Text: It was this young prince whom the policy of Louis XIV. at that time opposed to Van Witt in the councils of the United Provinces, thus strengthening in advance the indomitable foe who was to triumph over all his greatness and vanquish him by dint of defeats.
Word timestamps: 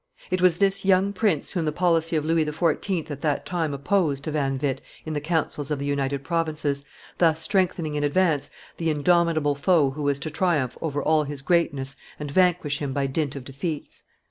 It 0.31 0.41
was 0.41 0.57
this 0.57 0.83
young 0.83 1.13
prince 1.13 1.51
whom 1.51 1.65
the 1.65 1.71
policy 1.71 2.15
of 2.15 2.25
Louis 2.25 2.43
XIV. 2.43 3.11
at 3.11 3.21
that 3.21 3.45
time 3.45 3.71
opposed 3.71 4.23
to 4.23 4.31
Van 4.31 4.57
Witt 4.57 4.81
in 5.05 5.13
the 5.13 5.21
councils 5.21 5.69
of 5.69 5.77
the 5.77 5.85
United 5.85 6.23
Provinces, 6.23 6.83
thus 7.19 7.39
strengthening 7.43 7.93
in 7.93 8.03
advance 8.03 8.49
the 8.77 8.89
indomitable 8.89 9.53
foe 9.53 9.91
who 9.91 10.01
was 10.01 10.17
to 10.21 10.31
triumph 10.31 10.75
over 10.81 11.03
all 11.03 11.25
his 11.25 11.43
greatness 11.43 11.95
and 12.19 12.31
vanquish 12.31 12.79
him 12.79 12.93
by 12.93 13.05
dint 13.05 13.35
of 13.35 13.43
defeats. 13.43 14.01